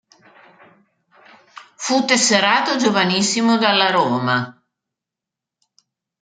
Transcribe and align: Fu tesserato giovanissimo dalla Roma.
Fu 1.75 2.05
tesserato 2.05 2.75
giovanissimo 2.77 3.59
dalla 3.59 3.91
Roma. 3.91 4.63